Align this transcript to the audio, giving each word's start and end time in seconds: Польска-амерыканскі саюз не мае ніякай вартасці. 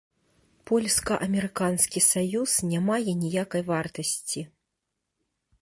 Польска-амерыканскі 0.71 1.99
саюз 2.09 2.51
не 2.71 2.79
мае 2.89 3.11
ніякай 3.23 3.61
вартасці. 3.71 4.41